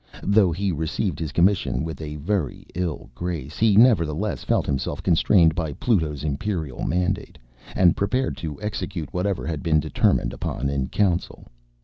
[0.23, 5.53] Though he received his commission with a very ill grace, he nevertheless felt himself constrained
[5.53, 7.37] by PlutoŌĆÖs imperial mandate,
[7.75, 11.45] and prepared to execute whatever had been determined upon in council.